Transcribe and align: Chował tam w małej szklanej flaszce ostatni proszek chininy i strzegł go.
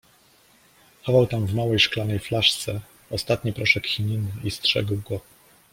Chował 1.01 1.27
tam 1.27 1.45
w 1.47 1.53
małej 1.53 1.79
szklanej 1.79 2.19
flaszce 2.19 2.81
ostatni 3.09 3.53
proszek 3.53 3.87
chininy 3.87 4.31
i 4.43 4.51
strzegł 4.51 4.97
go. 5.09 5.19